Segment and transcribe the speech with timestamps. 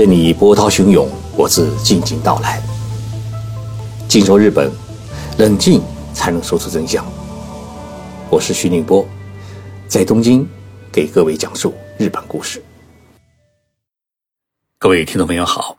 [0.00, 2.58] 任你波涛汹涌，我自静静到来。
[4.08, 4.72] 静说日本，
[5.36, 5.82] 冷静
[6.14, 7.04] 才能说出真相。
[8.30, 9.06] 我是徐宁波，
[9.86, 10.48] 在东京
[10.90, 12.64] 给各位讲述日本故事。
[14.78, 15.76] 各位听众朋友好，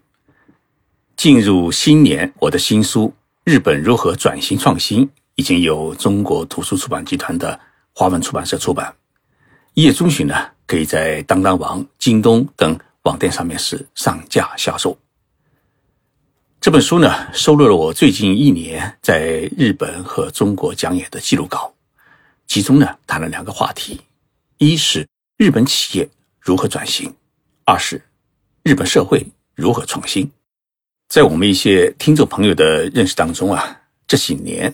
[1.18, 3.08] 进入新年，我的新书
[3.44, 5.04] 《日本如何转型创新》
[5.34, 7.60] 已经由中国图书出版集团的
[7.96, 8.94] 华文出版社出版。
[9.74, 10.36] 一月中旬呢，
[10.68, 14.98] 可以在当当网、京东等网店上面是上架销售。
[16.60, 21.74] 这本书呢，收录了我最近一年在日本和中国讲演的记录稿，
[22.46, 24.00] 其中呢谈了两个话题：
[24.60, 26.08] 一是日本企业
[26.40, 27.12] 如何转型，
[27.66, 28.00] 二是
[28.62, 30.32] 日本社会如何创新。
[31.08, 34.72] 在我们一些听众朋友的认识当中啊，这几年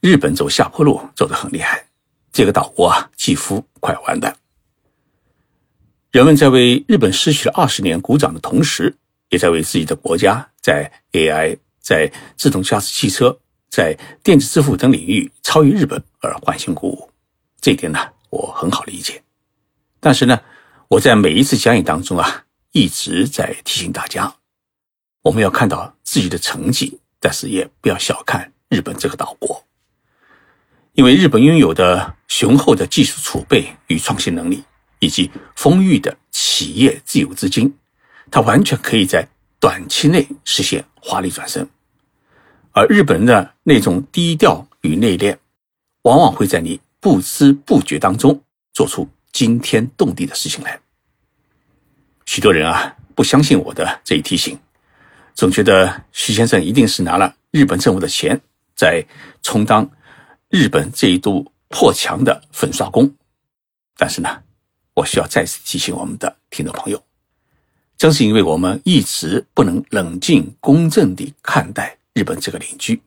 [0.00, 1.86] 日本走下坡路走得很厉害。
[2.32, 4.36] 这个岛国啊，几乎快完蛋。
[6.12, 8.94] 人们在为日本失去了二十年鼓掌的同时，
[9.30, 13.34] 也在为自己的国家在 AI、在自动驾驶汽车、
[13.70, 17.10] 在电子支付等领域超越日本而欢欣鼓舞。
[17.62, 19.22] 这一点呢，我很好理解。
[20.00, 20.38] 但是呢，
[20.88, 24.36] 我在每一次讲演当中啊，一直在提醒大家，
[25.22, 29.64] 我们要看到自己的成绩，但是也不要小看日本这个岛国。
[30.92, 34.62] 因为日本拥有的雄厚的技术储备与创新能力，
[35.02, 37.74] 以及丰裕的企业自有资金，
[38.30, 39.26] 它完全可以在
[39.58, 41.68] 短期内实现华丽转身。
[42.70, 45.36] 而日本人的那种低调与内敛，
[46.02, 48.40] 往往会在你不知不觉当中
[48.72, 50.80] 做出惊天动地的事情来。
[52.24, 54.56] 许多人啊，不相信我的这一提醒，
[55.34, 58.40] 总觉得徐先生一定是拿了日本政府的钱
[58.76, 59.04] 在
[59.42, 59.90] 充当。
[60.48, 63.12] 日本这一度破墙的粉刷工，
[63.96, 64.42] 但是呢，
[64.94, 67.02] 我需要再次提醒我们的听众朋友，
[67.96, 73.00] 正是因为我们一直不能冷静公正地看待日本这个邻居，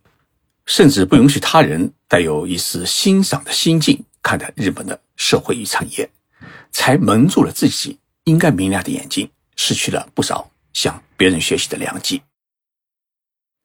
[0.65, 6.09] 甚至不允许他人带有一丝欣赏的心境看待日本的社会与产业，
[6.71, 12.21] 才蒙住了自己应该明亮的眼睛，失去了不少向别人学习的良机。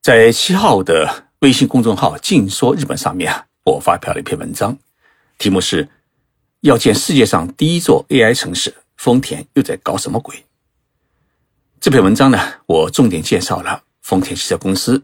[0.02, 3.44] 在七号的微信公众号“静说日本”上面。
[3.62, 4.76] 我发表了一篇文章，
[5.37, 5.87] 题目是
[6.60, 10.44] “要建世界上第一座 AI 城市”，丰田又在搞什么鬼？
[11.81, 15.03] 这篇文章呢，我重点介绍了丰田汽车公司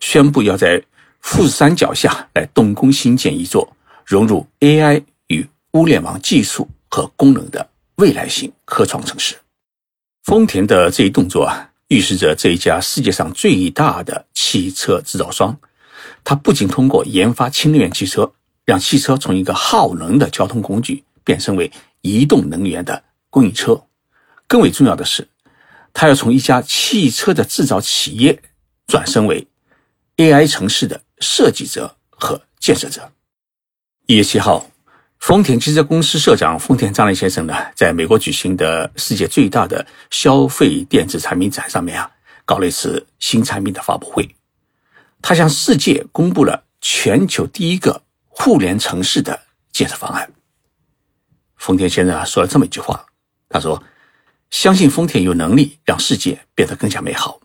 [0.00, 0.82] 宣布要在
[1.20, 3.76] 富士山脚下来动工新建一座
[4.06, 9.36] 融入 AI 与物联网技术和功能的未来型科创城市。
[10.22, 15.58] 丰田的这一动作啊，预示着这一家世界上最大的汽车制造商。
[16.22, 18.32] 它不仅通过研发氢能源汽车，
[18.64, 21.70] 让汽车从一个耗能的交通工具变身为
[22.00, 23.84] 移动能源的供应车，
[24.46, 25.28] 更为重要的是，
[25.92, 28.42] 它要从一家汽车的制造企业
[28.86, 29.46] 转身为
[30.16, 33.12] AI 城市的设计者和建设者。
[34.06, 34.70] 一月七号，
[35.18, 42.10] 丰田汽车公司社长丰田章男先生呢，在美国举行的世界最大的消费电子产品展上面啊，
[42.44, 44.34] 搞了一次新产品的发布会。
[45.22, 48.02] 他向世界公布了全球第一个
[48.36, 49.40] 互联城市的
[49.72, 50.30] 建设方案。
[51.56, 53.06] 丰田先生啊说了这么一句话
[53.48, 53.82] ：“他说，
[54.50, 57.40] 相信丰田有能力让世界变得更加美好。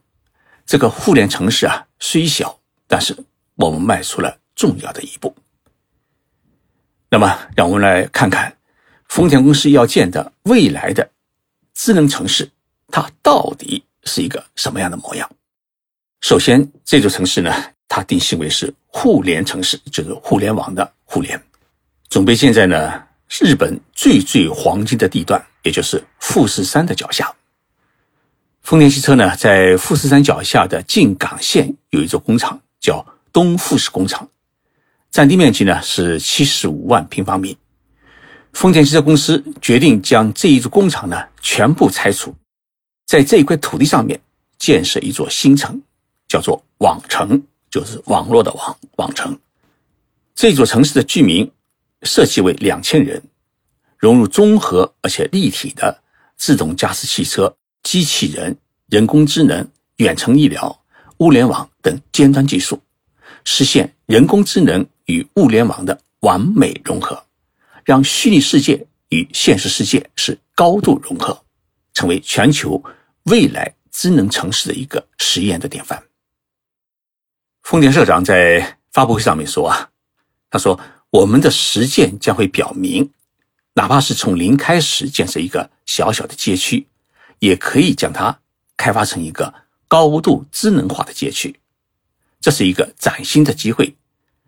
[0.65, 3.15] 这个互联城市啊，虽小，但是
[3.55, 5.33] 我们迈出了重要的一步。
[7.09, 8.57] 那么，让我们来看看
[9.07, 11.09] 丰田公司要建的未来的
[11.73, 12.51] 智能城市，
[12.89, 15.29] 它到底是一个什么样的模样？”
[16.21, 17.51] 首先，这座城市呢，
[17.89, 21.41] 它定性为是互联城市，就是互联网的互联，
[22.07, 23.03] 准备建在呢
[23.41, 27.33] 日本最最黄金的地段，也就是富士山的脚下。
[28.61, 34.29] 丰田汽车呢，在富士山脚下的静冈县有一座工厂，叫东富士工厂，
[35.09, 37.57] 占地面积呢是七十五万平方米。
[38.53, 42.35] 丰田汽车公司决定将这一座工厂呢全部拆除，
[43.05, 44.21] 在这一块土地上面
[44.57, 45.81] 建设一座新城。
[46.29, 49.37] 叫做网城，就是网络的网网城。
[50.35, 51.49] 这座城市的居民
[52.03, 53.21] 设计为两千人，
[53.97, 56.01] 融入综合而且立体的
[56.37, 58.57] 自动驾驶汽车、机器人、
[58.87, 59.67] 人工智能、
[59.97, 60.81] 远程医疗、
[61.17, 62.81] 物联网等尖端技术，
[63.43, 67.21] 实现人工智能与物联网的完美融合，
[67.83, 71.43] 让虚拟世界与现实世界是高度融合，
[71.93, 72.81] 成为全球
[73.23, 76.01] 未来智能城市的一个实验的典范。
[77.69, 79.91] 丰田社长在发布会上面说啊，
[80.49, 80.79] 他说
[81.11, 83.07] ：“我们的实践将会表明，
[83.73, 86.87] 哪怕是从零开始建设一个小小的街区，
[87.37, 88.35] 也可以将它
[88.75, 89.53] 开发成一个
[89.87, 91.59] 高度智能化的街区。
[92.41, 93.95] 这是一个崭新的机会，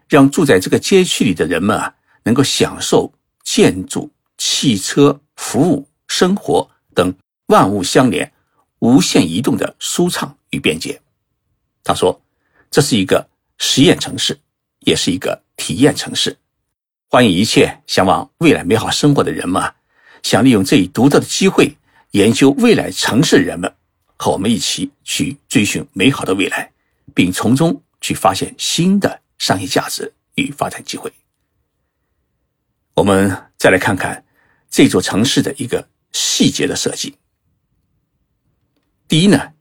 [0.10, 3.14] 让住在这个街区里的人们啊，能够享受
[3.44, 4.10] 建筑、
[4.40, 7.14] 汽车、服务、生活等
[7.46, 8.34] 万物相连、
[8.80, 11.00] 无限移动的舒畅与便捷。
[11.84, 12.20] 他说
[12.72, 14.40] ：“这是一个实验城市，
[14.80, 16.36] 也是一个体验城市，
[17.10, 19.62] 欢迎一切向往未来美好生活的人们，
[20.24, 21.78] 想利用这一独特的机会，
[22.12, 23.72] 研究未来城市人们，
[24.16, 26.72] 和我们一起去追寻美好的未来。”
[27.14, 31.12] 并从中去发现新的商业价值与发展机会。
[32.94, 34.24] 我们再来看看
[34.70, 37.14] 这座城市的一个细节的设计。
[39.10, 39.52] 第一呢，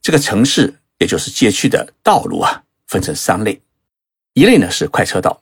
[0.00, 2.59] 这个城市也就是街区的道路啊，
[2.90, 3.62] 分成三类，
[4.32, 5.40] 一类呢是快车道，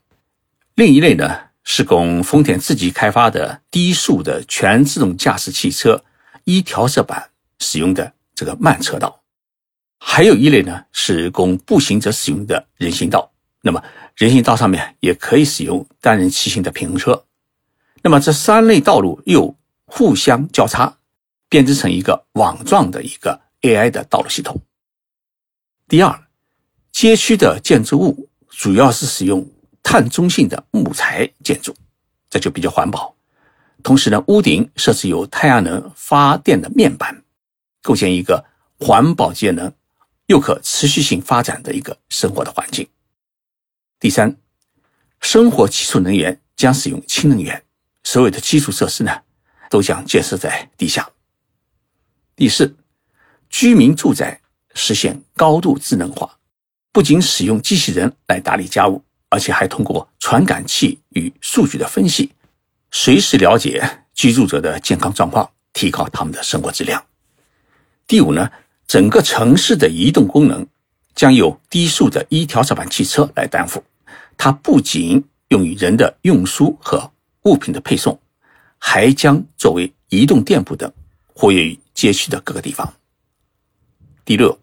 [0.74, 1.34] 另一类呢
[1.64, 6.04] 是供丰田自己开发的低速的全自动驾驶汽车
[6.44, 9.22] 一调色板使用的这个慢车道。
[9.98, 13.32] 还有一类呢，是供步行者使用的人行道。
[13.62, 13.82] 那么，
[14.14, 17.24] 人行道上面也可以使用单人骑行的平衡车。
[18.02, 19.56] 那么，这三类道路又
[19.86, 20.98] 互相交叉，
[21.48, 24.60] 编织成一个网状的一个 AI 的道路系统。
[25.88, 26.27] 第二，
[27.00, 29.48] 街区的建筑物主要是使用
[29.84, 31.72] 碳中性的木材建筑，
[32.28, 33.14] 这就比较环保。
[33.84, 37.22] 同时呢，屋顶设置有太阳能发电的面板，
[37.82, 38.44] 构建一个
[38.80, 39.72] 环保节能。
[40.26, 42.86] 又可持续性发展的一个生活的环境。
[44.00, 44.36] 第三，
[45.20, 47.64] 生活基础能源将使用氢能源，
[48.02, 49.22] 所有的基础设施呢
[49.70, 51.08] 都将建设在地下。
[52.34, 52.76] 第四，
[53.48, 54.40] 居民住宅
[54.74, 56.37] 实现高度智能化，
[56.98, 62.32] 不仅使用机器人来打理家务，而且还通过传感器与数据的分析，
[62.90, 67.00] 随时了解居住者的健康状况，提高他们的生活质量。
[68.08, 68.50] 第五呢？
[68.88, 70.66] 整个城市的移动功能
[71.14, 73.80] 将由低速的一调色板汽车来担负，
[74.36, 77.08] 它不仅用于人的运输和
[77.44, 78.20] 物品的配送，
[78.76, 80.92] 还将作为移动店铺等
[81.32, 82.92] 活跃于街区的各个地方。
[84.24, 84.58] 第六，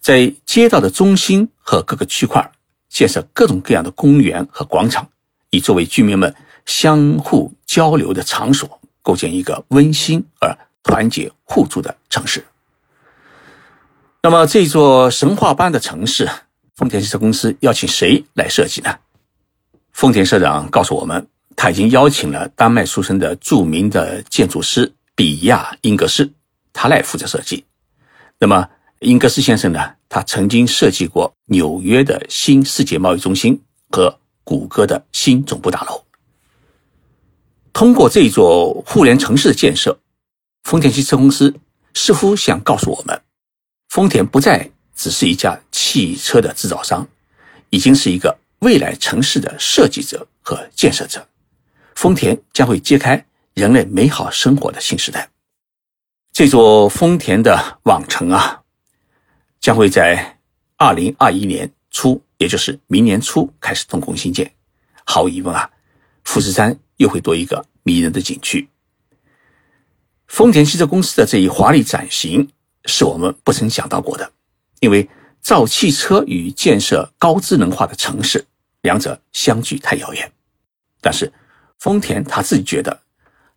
[0.00, 2.50] 在街道的中心和各个区块
[2.88, 5.08] 建设各种各样的公园和广场，
[5.50, 6.34] 以作为居民们
[6.64, 12.44] 相互交流的场所，构建一个温馨而团结互助的城市。
[14.22, 16.28] 那么这座神话般的城市，
[16.74, 18.98] 丰田汽车公司邀请谁来设计呢？
[19.92, 26.30] 丰田社长告诉我们，他已经邀请了丹麦出身的著名的建筑师比亚·英格斯，
[26.72, 27.64] 他来负责设计。
[28.38, 28.68] 那么
[29.00, 29.94] 英格斯先生呢？
[30.08, 33.60] 他曾经设计过纽约的新世界贸易中心
[33.90, 36.04] 和谷歌的新总部大楼。
[37.72, 39.96] 通过这座互联城市的建设，
[40.64, 41.54] 丰田汽车公司
[41.94, 43.22] 似乎想告诉我们。
[43.88, 47.06] 丰田不再只是一家汽车的制造商，
[47.70, 51.24] 已经是一个未来城市的设计者和建设者。
[51.94, 53.24] 丰田将会揭开
[53.54, 55.30] 人类美好生活的新时代。
[56.32, 58.62] 这座丰田的网城啊，
[59.60, 60.38] 将会在
[60.76, 64.52] 二零二一年初，也就是明年初开始动工兴建。
[65.04, 65.70] 毫无疑问啊，
[66.24, 68.68] 富士山又会多一个迷人的景区。
[70.26, 72.48] 丰田汽车公司的这一华丽转型。
[72.84, 74.32] 是我们不曾想到过的，
[74.80, 75.06] 因为
[75.42, 78.42] 造汽车与建设高智能化的城市，
[78.80, 80.32] 两者相距太遥远。
[81.02, 81.30] 但是，
[81.78, 82.98] 丰田他自己觉得，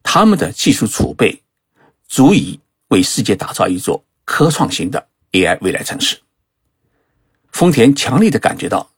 [0.03, 1.41] 他们的技术储备
[2.09, 2.59] 足以
[2.89, 6.19] 为世界打造一座科创型的 AI 未来城市。
[7.51, 8.91] 丰田强烈的感觉到，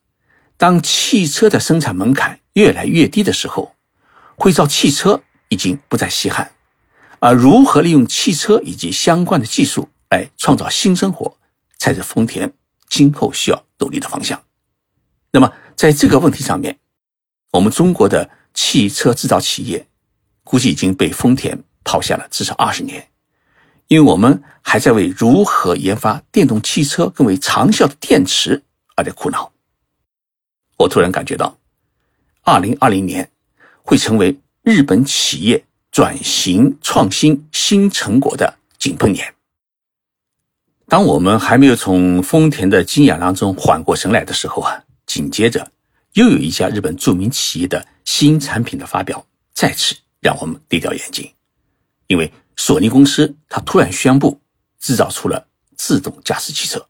[0.58, 3.76] 当汽车的生产门槛越来越低的时候，
[4.36, 6.52] 会造汽车已经不再稀罕，
[7.20, 9.90] 而如何利用汽车以及相关的技术。
[10.14, 11.40] 来创造新生活，
[11.80, 12.54] 才是丰田
[12.88, 14.40] 今后需要努力的方向。
[15.32, 16.78] 那么，在这个问题上面，
[17.50, 19.88] 我们中国的汽车制造企业
[20.44, 23.10] 估计已经被丰田抛下了至少二十年，
[23.94, 28.64] 因为我们还在为如何研发电动汽车更为长效的电池
[28.96, 29.54] 而在苦恼。
[30.78, 31.60] 我突然感觉到，
[32.42, 33.30] 二零二零年
[33.84, 39.36] 会成为日本企业转型创新新成果的井喷年。
[40.88, 45.72] 当我们还没有从丰田的惊讶当中缓过神来的时候啊，紧接着
[46.14, 49.24] 又有一家日本著名企业的新产品的发表，
[49.54, 51.32] 再次让我们跌掉眼镜。
[52.08, 54.40] 因为索尼公司它突然宣布
[54.80, 56.88] 制造出了自动驾驶汽车。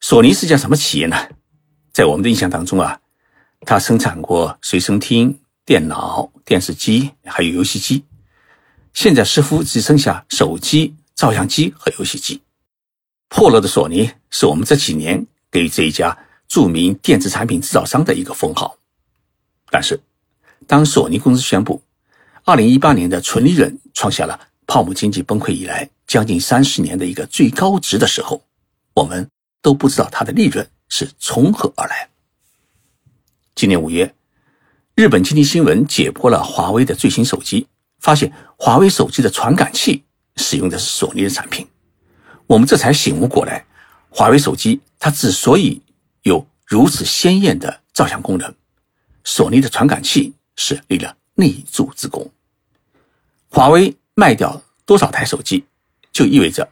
[0.00, 1.16] 索尼是家什么企业呢？
[1.92, 3.00] 在我们的印象当中啊，
[3.60, 8.04] 它生产过随身听、电脑、电视机，还有游戏机。
[8.92, 12.42] 现在似乎只剩下手机、照相机和游戏机。
[13.28, 18.76] 破落的索尼是我们这几年给这一家著名电子产品制造商的一个封号。
[19.70, 19.98] 但是，
[20.66, 21.82] 当索尼公司宣布
[22.44, 28.42] 2018年的纯利润创下了泡沫经济崩溃以来将近三十年的一个最高值的时候，
[28.94, 29.28] 我们
[29.60, 32.08] 都不知道它的利润是从何而来。
[33.54, 34.14] 今年五月，
[34.94, 37.66] 日本经济新闻解剖了华为的最新手机，
[38.00, 40.04] 发现华为手机的传感器
[40.36, 41.66] 使用的是索尼的产品。
[42.46, 43.64] 我们这才醒悟过来，
[44.10, 45.80] 华为手机它之所以
[46.22, 48.54] 有如此鲜艳的照相功能，
[49.24, 52.30] 索尼的传感器是立了内助之功。
[53.48, 55.64] 华为卖掉多少台手机，
[56.12, 56.68] 就意味着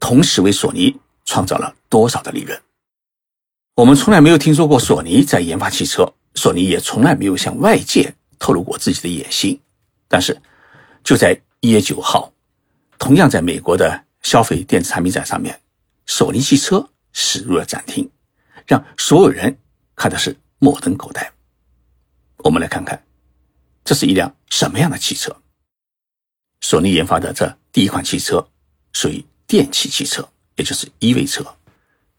[0.00, 2.60] 同时为索尼创造了多少的利润。
[3.74, 9.60] 我们从来没有听说过索尼在研发汽车，索尼也从来没有向外界透露过自己的野心。
[10.08, 10.40] 但是，
[11.04, 12.32] 就在一月九号，
[12.98, 14.04] 同样在美国的。
[14.22, 15.60] 消费电子产品展上面，
[16.04, 18.10] 索尼汽车驶入了展厅，
[18.66, 19.56] 让所有人
[19.94, 21.32] 看的是目瞪口呆。
[22.38, 23.00] 我们来看看，
[23.84, 25.32] 这是一辆什么样的汽车？
[26.68, 28.44] 索尼研发的这第一款汽车
[28.92, 31.46] 属于电气汽车，也就是 EV 车。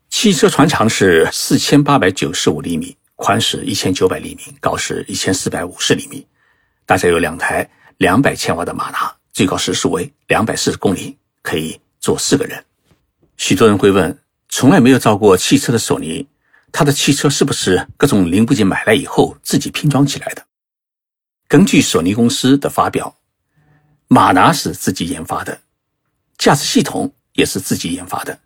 [0.09, 6.25] 汽车全长是四千八百九十五厘米，宽是一千九百厘米，高是一千四百五十厘米。
[6.85, 11.77] 大家有两台两百千瓦的马达，最高时速为两百四十公里，可以。
[11.99, 12.63] 坐四个人，
[13.35, 16.25] 许多人会问：从来没有造过汽车的索尼，
[16.71, 20.45] 他的汽车是不是各种零部件买来以后自己拼装起来的？
[21.49, 23.13] 根据索尼公司的发表，
[24.07, 25.59] 马达是自己研发的，
[26.37, 28.39] 驾驶系统也是自己研发的，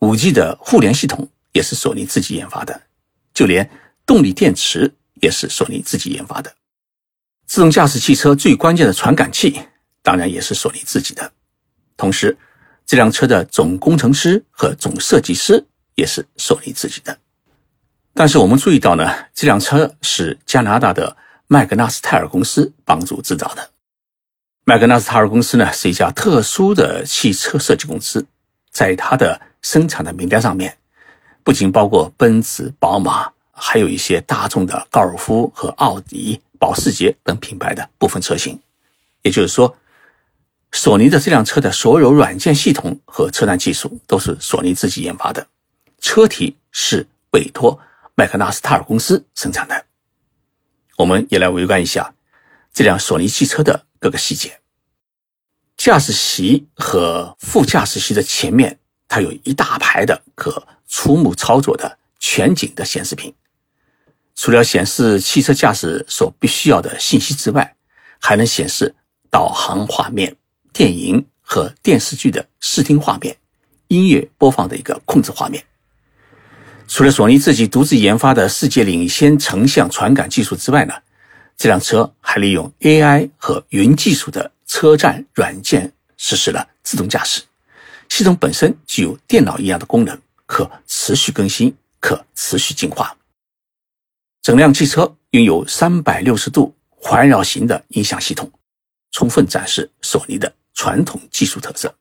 [0.00, 2.82] 五 G 的互联系统也是索尼自己研发的，
[3.32, 3.70] 就连
[4.04, 6.54] 动力电池也是索尼自己研发的。
[7.46, 9.60] 自动驾驶汽车最关键的传感器，
[10.02, 11.32] 当然也是索尼自己的，
[11.96, 12.36] 同时。
[12.86, 17.18] 这辆车的总工程师和总设计师也是索尼自己的，
[18.12, 21.16] 但是我们注意到呢，这辆车是加拿大的
[21.46, 23.70] 麦格纳斯泰尔公司帮助制造的。
[24.66, 28.26] 麦格纳斯塔尔公司呢是一家特殊的汽车设计公司，
[28.70, 30.78] 在它的生产的名单上面，
[31.42, 38.58] 不仅包括奔驰、宝马，还有一些大众的高尔夫和奥迪、保时捷等品牌的部分车型，
[39.22, 39.76] 也就是说。
[40.76, 45.46] 索尼的这辆车的所有软件系统和车辆技术都是索尼自己研发的，
[46.00, 47.78] 车体是委托
[48.16, 49.84] 麦克纳斯塔尔公司生产的。
[50.96, 52.12] 我们也来围观一下
[52.72, 54.60] 这辆索尼汽车的各个细节。
[55.78, 63.34] 驾驶席和副驾驶席的前面，它有一大排的可触目操作的全景的显示屏，
[64.34, 67.74] 除了显示汽车驾驶所必须要的信息之外，
[68.20, 68.94] 还能显示
[69.30, 70.36] 导航画面。
[70.70, 73.34] 电影和电视剧的视听画面，
[73.88, 75.64] 音乐播放的一个控制画面。
[76.86, 80.92] 除了索尼自己独自研发的世界领先成像传感技术之外呢，
[81.56, 87.42] 这辆车还利用 AI 和云技术的车站软件实施了自动驾驶。
[88.08, 93.16] 系统本身具有电脑一样的功能，可持续更新，可持续进化。
[94.42, 98.50] 整辆汽车拥有三百六十度环绕型的音响系统，
[99.10, 100.52] 充分展示索尼的。
[100.76, 101.94] 传统技术特色，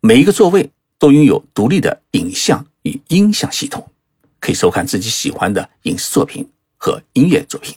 [0.00, 3.84] 每一个座位都拥有独立的影像与音响系统，
[4.38, 7.74] 可以收看自己喜欢的影视作品和音乐作品。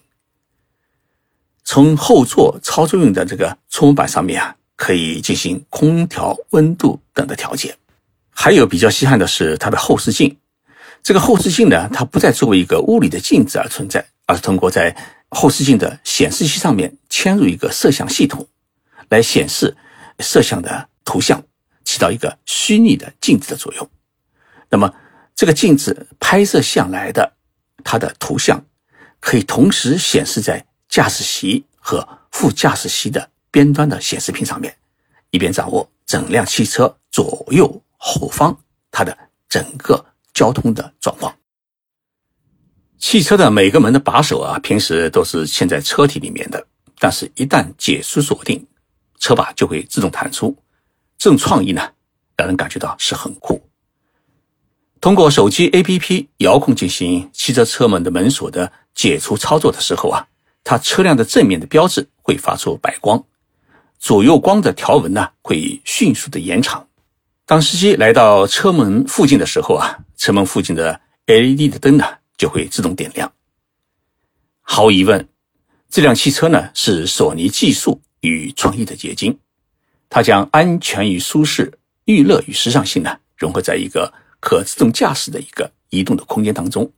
[1.63, 7.75] 从后座操作用的这个触摸板上面啊，可以进行空调温度等的调节。
[8.29, 10.37] 还有比较稀罕的是它的后视镜，
[11.01, 14.95] 这个后视镜呢，它不再作为一个物理的镜子而存在，而是通过在
[15.29, 18.47] 后视镜的显示器上面嵌入一个摄像系统，
[19.09, 19.75] 来显示。
[20.19, 21.43] 摄像的图像
[21.83, 23.89] 起到一个虚拟的镜子的作用，
[24.69, 24.93] 那么
[25.35, 27.33] 这个镜子拍摄下来的
[27.83, 28.63] 它的图像
[29.19, 30.63] 可以同时显示在
[30.93, 34.77] 驾驶席和副驾驶席的边端的显示屏上面，
[35.31, 38.55] 以便掌握整辆汽车左右后方
[38.91, 39.17] 它的
[39.49, 41.35] 整个交通的状况。
[42.99, 46.63] 汽车的每个门的把手啊，平时都是嵌在车体里面的，
[46.99, 48.63] 但是一旦解除锁定。
[49.17, 50.55] 车把就会自动弹出，
[51.17, 51.81] 这种创意呢，
[52.35, 53.59] 让人感觉到是很酷。
[55.01, 60.27] 通过手机 APP 遥控进行汽车车门的门锁的解除操作的时候啊，
[60.63, 63.23] 它车辆的正面的标志会发出白光，
[63.99, 66.87] 左右光的条纹呢会迅速的延长。
[67.45, 72.05] 当司机来到车门附近的时候啊，车门附近的 LED 的灯呢
[72.37, 73.31] 就会自动点亮。
[74.61, 75.27] 毫无疑问，
[75.89, 78.01] 这辆汽车呢是索尼技术。
[78.23, 79.37] 与创意的结晶，
[80.09, 86.89] 它将安全与舒适、娱乐与时尚性呢融合在一个可自动驾驶的一个移动的空间当中。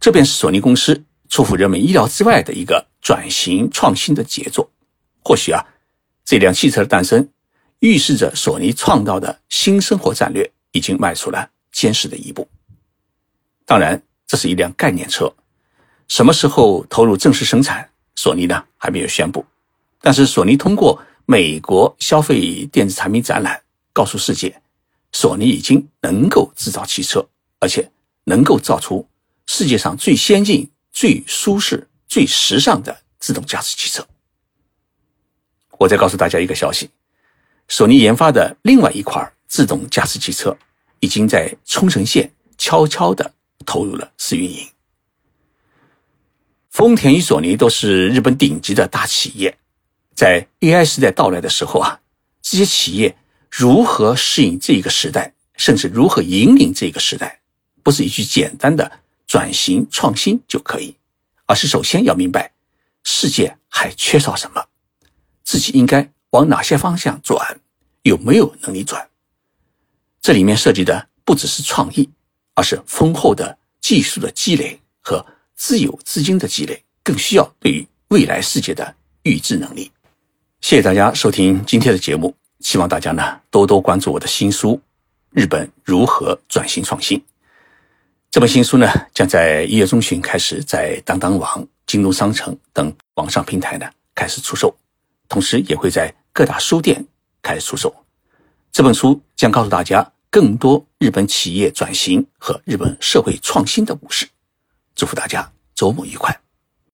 [0.00, 4.70] 这便是索尼公司出乎人们意料之外的一个转型创新的杰作。
[5.22, 5.64] 或许啊，
[6.24, 7.28] 这辆汽车的诞生，
[7.80, 12.48] 预示着索尼创造的新生活战略已经迈出了坚实的一步。
[13.64, 15.32] 当然，这是一辆概念车，
[16.08, 19.44] 什么时候投入正式生产，索尼呢还没有宣布。
[20.00, 23.60] 但是，索尼通过美国消费电子产品展览
[23.92, 24.54] 告诉世界，
[25.10, 27.26] 索尼已经能够制造汽车，
[27.58, 27.90] 而且
[28.22, 29.04] 能够造出
[29.46, 34.02] 世界上最先进、最舒适、最时尚的自动驾驶汽车。
[35.78, 36.88] 我再告诉大家一个消息：
[37.68, 40.56] 索尼研发的另外一款自动驾驶汽车，
[41.00, 43.34] 已经在冲绳县悄悄的。
[43.64, 44.64] 投入了试运营。
[46.70, 49.58] 丰田与索尼都是日本顶级的大企业，
[50.14, 52.00] 在 AI 时代到来的时候啊，
[52.40, 53.16] 这些企业
[53.50, 57.40] 如何适应这个时代，甚至如何引领这个时代，
[57.82, 60.96] 不是一句简单的转型创新就可以，
[61.46, 62.52] 而是首先要明白
[63.04, 64.64] 世界还缺少什么，
[65.44, 67.60] 自己应该往哪些方向转，
[68.02, 69.08] 有没有能力转。
[70.20, 72.08] 这里面涉及的不只是创意。
[72.58, 75.22] 而是丰厚的技术的积累和
[75.56, 79.92] 自有资金的积累，更需要对于未来世界的预知能力。
[80.62, 84.70] 谢谢大家收听今天的节目，希望大家呢多多关注我的新书
[85.32, 87.18] 《日本如何转型创新》。
[88.36, 94.76] 这本新书呢将在一月中旬开始在当当网、京东商城等网上平台呢开始出售，
[95.26, 97.02] 同时也会在各大书店
[97.40, 97.90] 开始出售。
[98.70, 100.12] 这本书将告诉大家。
[100.28, 104.28] 更多日本企业转型和日本社会创新的故事，
[104.94, 106.38] 祝福大家周末愉快。